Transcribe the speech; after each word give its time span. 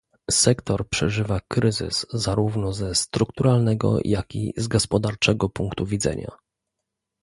Sektor 0.31 0.89
przeżywa 0.89 1.39
kryzys 1.47 2.05
zarówno 2.13 2.73
ze 2.73 2.95
strukturalnego 2.95 3.99
jak 4.03 4.35
i 4.35 4.53
z 4.57 4.67
gospodarczego 4.67 5.49
punktu 5.49 5.85
widzenia 5.85 6.31